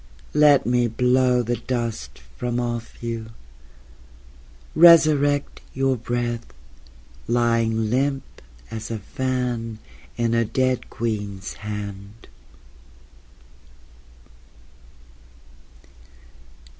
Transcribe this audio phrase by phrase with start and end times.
[0.33, 3.33] Let me blow the dust from off you...
[4.73, 6.47] Resurrect your breath
[7.27, 8.23] Lying limp
[8.71, 9.77] as a fan
[10.17, 12.27] In a dead queen's hand.